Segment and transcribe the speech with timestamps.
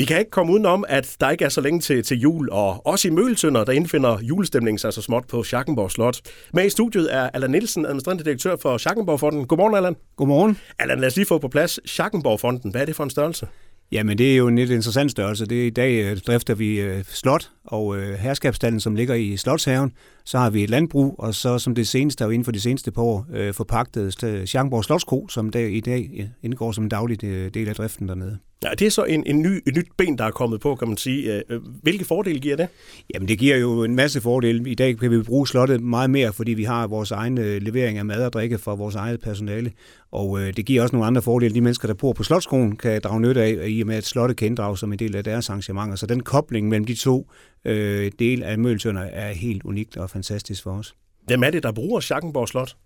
[0.00, 2.86] Vi kan ikke komme udenom, at der ikke er så længe til, til jul, og
[2.86, 6.20] også i Mølsønder, der indfinder julestemningen sig så småt på Schackenborg Slot.
[6.54, 9.46] Med i studiet er Allan Nielsen, administrerende direktør for Schackenborg-fonden.
[9.46, 9.96] Godmorgen, Allan.
[10.16, 10.58] Godmorgen.
[10.78, 12.70] Allan, lad os lige få på plads Schackenborg-fonden.
[12.70, 13.48] Hvad er det for en størrelse?
[13.92, 15.46] Jamen, det er jo en lidt interessant størrelse.
[15.46, 19.92] Det er i dag øh, drifter vi øh, slot og øh, som ligger i Slotshaven.
[20.24, 22.92] Så har vi et landbrug, og så som det seneste, og inden for de seneste
[22.92, 24.14] par år, øh, forpagtet
[24.48, 27.20] Schackenborg Slotsko, som der i dag indgår som en daglig
[27.54, 28.38] del af driften dernede.
[28.64, 30.88] Ja, det er så en, en ny, et nyt ben, der er kommet på, kan
[30.88, 31.42] man sige.
[31.82, 32.68] Hvilke fordele giver det?
[33.14, 34.70] Jamen, det giver jo en masse fordele.
[34.70, 38.04] I dag kan vi bruge slottet meget mere, fordi vi har vores egen levering af
[38.04, 39.72] mad og drikke fra vores eget personale.
[40.12, 41.54] Og øh, det giver også nogle andre fordele.
[41.54, 44.36] De mennesker, der bor på Slotskronen, kan drage nytte af, i og med at slottet
[44.36, 45.96] kan inddrage som en del af deres arrangementer.
[45.96, 47.30] Så den kobling mellem de to
[47.64, 50.94] øh, dele af Mølsønder er helt unikt og fantastisk for os.
[51.26, 52.76] Hvem er det, der bruger Schackenborg Slot?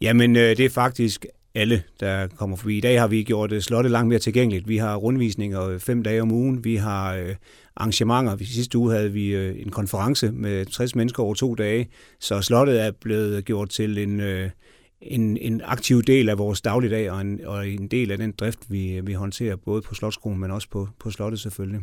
[0.00, 2.76] Jamen, øh, det er faktisk alle, der kommer forbi.
[2.76, 4.68] I dag har vi gjort øh, slottet langt mere tilgængeligt.
[4.68, 6.64] Vi har rundvisninger øh, fem dage om ugen.
[6.64, 7.34] Vi har øh,
[7.76, 8.36] arrangementer.
[8.40, 11.88] I sidste uge havde vi en konference med 60 mennesker over to dage.
[12.20, 14.50] Så slottet er blevet gjort til en...
[15.00, 18.58] En, en aktiv del af vores dagligdag og en, og en del af den drift,
[18.68, 21.80] vi, vi håndterer både på Slotskronen, men også på, på slottet selvfølgelig.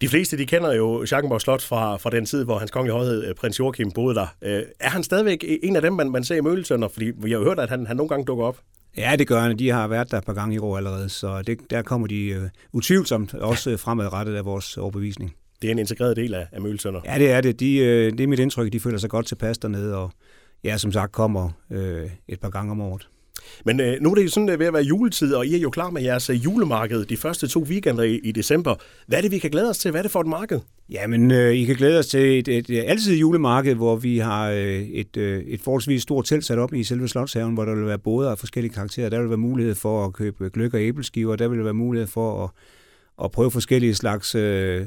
[0.00, 3.34] De fleste de kender jo Schackenborg Slot fra, fra den tid, hvor hans kongelige højhed,
[3.34, 4.26] prins Joachim, boede der.
[4.42, 6.88] Øh, er han stadigvæk en af dem, man, man ser i Mølsønder?
[6.88, 8.58] Fordi vi har jo hørt, at han, han nogle gange dukker op.
[8.98, 9.52] Ja, det gør.
[9.52, 12.36] De har været der et par gange i år allerede, så det, der kommer de
[12.36, 15.34] uh, utvivlsomt også fremadrettet af vores overbevisning.
[15.62, 17.00] Det er en integreret del af, af Mølsønder.
[17.04, 17.60] Ja, det er det.
[17.60, 20.10] De, uh, det er mit indtryk, de føler sig godt tilpas dernede, og
[20.64, 23.08] ja, som sagt kommer øh, et par gange om året.
[23.64, 25.58] Men øh, nu er det jo sådan, er ved at være juletid, og I er
[25.58, 28.74] jo klar med jeres øh, julemarked de første to weekender i, i december.
[29.06, 29.90] Hvad er det, vi kan glæde os til?
[29.90, 30.60] Hvad er det for et marked?
[30.90, 34.50] Jamen, øh, I kan glæde os til et, et, et altid julemarked, hvor vi har
[34.50, 37.86] øh, et, øh, et forholdsvis stort telt sat op i selve Slotshaven, hvor der vil
[37.86, 39.08] være både af forskellige karakterer.
[39.08, 42.44] Der vil være mulighed for at købe gløk og æbleskiver, der vil være mulighed for
[42.44, 42.50] at,
[43.24, 44.86] at prøve forskellige slags øh,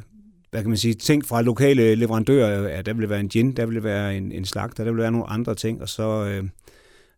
[0.51, 2.69] hvad kan man sige, ting fra lokale leverandører.
[2.69, 5.11] Ja, der vil være en gin, der vil være en, en slagter, der vil være
[5.11, 6.43] nogle andre ting, og så øh,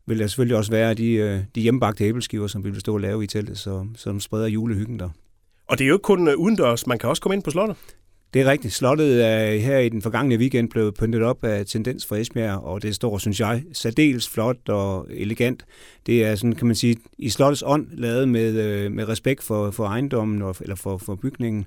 [0.08, 3.00] vil der selvfølgelig også være de, øh, de hjemmebagte æbleskiver, som vi vil stå og
[3.00, 5.10] lave i teltet, så, som spreder julehyggen der.
[5.68, 7.78] Og det er jo ikke kun øh, udendørs, man kan også komme ind på slottet.
[8.34, 8.74] Det er rigtigt.
[8.74, 12.82] Slottet er her i den forgangne weekend blevet pyntet op af Tendens fra Esbjerg, og
[12.82, 15.66] det står, synes jeg, særdeles flot og elegant.
[16.06, 19.72] Det er sådan, kan man sige, i slottets ånd lavet med, øh, med respekt for,
[19.72, 21.66] for ejendommen og, eller for, for bygningen.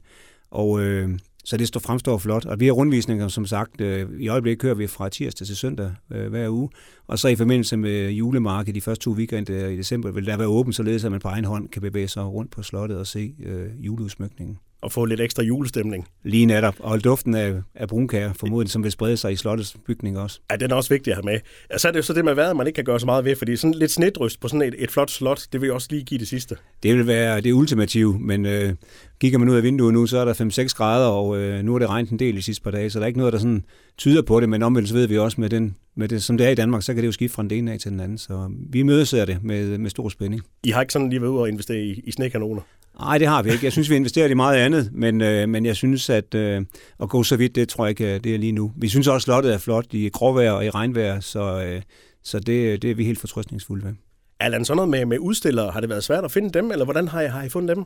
[0.51, 1.11] Og øh,
[1.47, 2.45] så det står fremstår flot.
[2.45, 5.95] Og vi har rundvisninger, som sagt, øh, i øjeblikket kører vi fra tirsdag til søndag
[6.13, 6.69] øh, hver uge.
[7.07, 10.49] Og så i forbindelse med julemarkedet de første to weekender i december, vil der være
[10.49, 13.35] åbent, således at man på egen hånd kan bevæge sig rundt på slottet og se
[13.45, 16.09] øh, juleudsmykningen og få lidt ekstra julestemning.
[16.25, 20.19] Lige netop, og duften af, af brunkager, formodentlig, som vil sprede sig i slottets bygning
[20.19, 20.41] også.
[20.51, 21.41] Ja, den er også vigtig at have med.
[21.75, 23.25] Og så er det jo så det med vejret, man ikke kan gøre så meget
[23.25, 25.89] ved, fordi sådan lidt snedryst på sådan et, et flot slot, det vil jo også
[25.91, 26.57] lige give det sidste.
[26.83, 28.75] Det vil være det ultimative, men øh,
[29.21, 31.79] kigger man ud af vinduet nu, så er der 5-6 grader, og øh, nu er
[31.79, 33.65] det regnet en del de sidste par dage, så der er ikke noget, der sådan
[33.99, 36.51] tyder på det, men omvendt ved vi også med, den, med det, som det er
[36.51, 38.51] i Danmark, så kan det jo skifte fra den ene af til den anden, så
[38.71, 40.43] vi mødes det med, med stor spænding.
[40.65, 42.63] I har ikke sådan lige været ude og investere i, i snekanoner?
[43.01, 43.65] Nej, det har vi ikke.
[43.65, 46.63] Jeg synes, vi investerer i meget andet, men, øh, men jeg synes, at øh,
[47.03, 48.73] at gå så vidt, det tror jeg ikke, det er lige nu.
[48.77, 51.83] Vi synes også, at slottet er flot i gråvejr og i regnvejr, så, øh,
[52.23, 53.93] så det, det er vi helt fortrøstningsfulde ved.
[54.41, 57.09] Allan, sådan noget med, med udstillere, har det været svært at finde dem, eller hvordan
[57.09, 57.85] har I, har I fundet dem?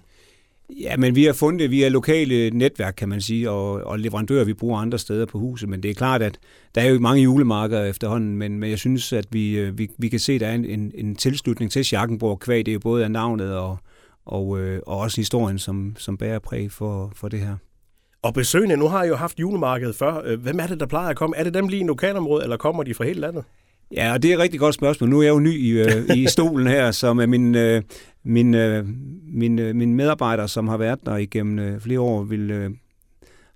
[0.80, 4.44] Ja, men vi har fundet det via lokale netværk, kan man sige, og, og leverandører,
[4.44, 5.68] vi bruger andre steder på huset.
[5.68, 6.38] Men det er klart, at
[6.74, 10.08] der er jo mange julemarkeder efterhånden, men, men jeg synes, at vi, øh, vi, vi
[10.08, 12.66] kan se, at der er en, en, en tilslutning til Schackenborg kvæg.
[12.66, 13.78] Det er jo både af navnet og,
[14.30, 17.56] og, øh, og også historien, som, som bærer præg for, for det her.
[18.22, 20.22] Og besøgende, nu har jeg jo haft julemarkedet før.
[20.24, 21.36] Øh, hvem er det, der plejer at komme?
[21.36, 23.44] Er det dem lige i lokalområdet, eller kommer de fra hele landet?
[23.96, 25.10] Ja, og det er et rigtig godt spørgsmål.
[25.10, 27.82] Nu er jeg jo ny i, øh, i stolen her, som er min, øh,
[28.24, 28.86] min, øh,
[29.24, 32.70] min, øh, min medarbejder, som har været der igennem øh, flere år, vil, øh,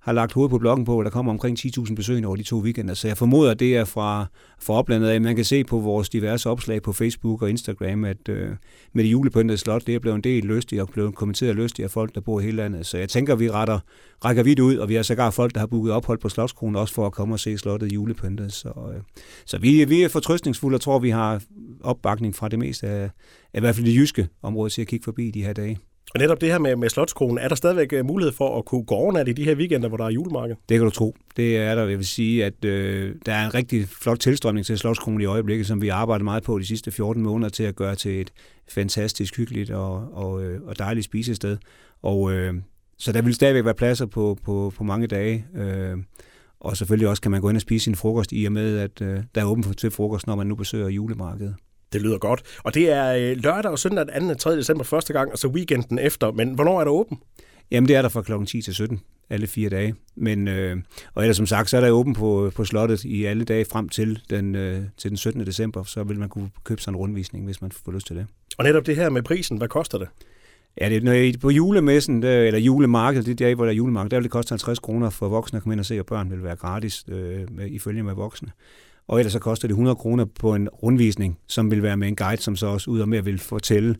[0.04, 2.58] har lagt hovedet på bloggen på, at der kommer omkring 10.000 besøgende over de to
[2.58, 2.94] weekender.
[2.94, 4.26] Så jeg formoder, at det er fra,
[4.60, 5.20] fra oplandet af.
[5.20, 8.50] Man kan se på vores diverse opslag på Facebook og Instagram, at øh,
[8.92, 11.90] med det julepyntede slot, det er blevet en del lystigt og blevet kommenteret lystigt af
[11.90, 12.86] folk, der bor i hele landet.
[12.86, 13.78] Så jeg tænker, vi retter,
[14.24, 16.94] rækker vidt ud, og vi har sågar folk, der har booket ophold på Slotskronen, også
[16.94, 18.52] for at komme og se slottet julepyntet.
[18.52, 19.02] Så, øh,
[19.46, 21.42] så vi, vi er fortrøstningsfulde og tror, vi har
[21.80, 23.10] opbakning fra det meste af,
[23.54, 25.78] af i hvert fald det jyske område til at kigge forbi de her dage.
[26.14, 28.84] Og netop det her med, med Slotskronen, er der stadigvæk øh, mulighed for at kunne
[28.84, 30.56] gå overnat i de her weekender, hvor der er julemarked?
[30.68, 31.16] Det kan du tro.
[31.36, 31.84] Det er der.
[31.84, 35.66] Jeg vil sige, at øh, der er en rigtig flot tilstrømning til Slotskronen i øjeblikket,
[35.66, 38.32] som vi har arbejdet meget på de sidste 14 måneder til at gøre til et
[38.68, 41.56] fantastisk hyggeligt og, og, øh, og dejligt spisested.
[42.02, 42.54] Og øh,
[42.98, 45.46] så der vil stadigvæk være pladser på, på, på mange dage.
[45.56, 45.96] Øh,
[46.60, 49.02] og selvfølgelig også kan man gå ind og spise sin frokost i og med, at
[49.02, 51.54] øh, der er åbent til frokost, når man nu besøger julemarkedet.
[51.94, 52.42] Det lyder godt.
[52.64, 54.30] Og det er øh, lørdag og søndag den 2.
[54.30, 54.56] og 3.
[54.56, 56.32] december første gang, og så weekenden efter.
[56.32, 57.18] Men hvornår er der åben?
[57.70, 59.00] Jamen, det er der fra klokken 10 til 17
[59.30, 59.94] alle fire dage.
[60.16, 60.76] Men, øh,
[61.14, 63.88] og ellers som sagt, så er der åben på, på slottet i alle dage frem
[63.88, 65.46] til den, øh, til den 17.
[65.46, 68.26] december, så vil man kunne købe sig en rundvisning, hvis man får lyst til det.
[68.58, 70.08] Og netop det her med prisen, hvad koster det?
[70.80, 73.76] Ja, det, når jeg, på julemessen, der, eller julemarkedet, det er der, hvor der er
[73.76, 76.06] julemarked, der vil det koste 50 kroner for voksne at komme ind og se, og
[76.06, 78.48] børn vil være gratis øh, med, ifølge med voksne.
[79.06, 82.16] Og ellers så koster det 100 kroner på en rundvisning, som vil være med en
[82.16, 83.96] guide, som så også ud og med vil fortælle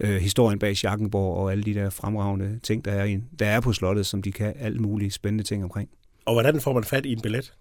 [0.00, 3.60] øh, historien bag Schackenborg og alle de der fremragende ting, der er, i, der er
[3.60, 5.88] på slottet, som de kan alle mulige spændende ting omkring.
[6.24, 7.54] Og hvordan får man fat i en billet?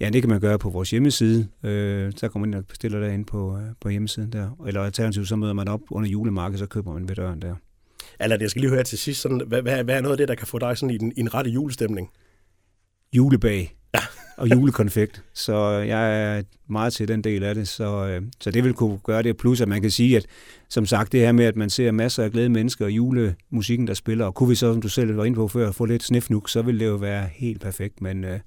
[0.00, 1.48] Ja, det kan man gøre på vores hjemmeside.
[1.62, 4.64] Øh, så kommer man ind og bestiller derinde på, øh, på hjemmesiden der.
[4.66, 7.54] Eller alternativt, så møder man op under julemarkedet, så køber man ved døren der.
[8.20, 10.28] Eller jeg skal lige høre til sidst, sådan, hvad, hvad, hvad er noget af det,
[10.28, 12.10] der kan få dig sådan i, den, i en rette julestemning?
[13.12, 13.76] Julebag
[14.36, 15.22] og julekonfekt.
[15.34, 17.68] Så øh, jeg er meget til den del af det.
[17.68, 19.36] Så, øh, så det vil kunne gøre det.
[19.36, 20.26] Plus at man kan sige, at
[20.68, 23.94] som sagt, det her med, at man ser masser af glade mennesker og julemusikken, der
[23.94, 26.48] spiller, og kunne vi så, som du selv var inde på før, få lidt snifnuk,
[26.48, 28.02] så vil det jo være helt perfekt.
[28.02, 28.40] Men øh,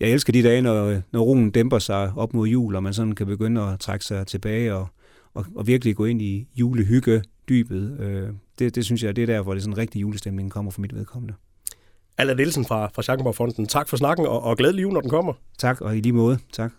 [0.00, 2.94] jeg elsker de dage, når, øh, når roen dæmper sig op mod jul, og man
[2.94, 4.86] sådan kan begynde at trække sig tilbage og,
[5.34, 8.00] og, og virkelig gå ind i julehygge dybet.
[8.00, 8.28] Øh,
[8.58, 10.94] det, det synes jeg, det er der, hvor det sådan rigtig julestemning kommer for mit
[10.94, 11.34] vedkommende.
[12.18, 13.66] Allan Nielsen fra, fra Schackenborg Fonden.
[13.66, 15.32] Tak for snakken, og, og glædelig jul, når den kommer.
[15.58, 16.38] Tak, og i lige måde.
[16.52, 16.72] Tak.